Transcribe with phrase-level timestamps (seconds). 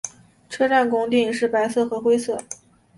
[0.49, 2.39] 车站拱顶是白色和灰色。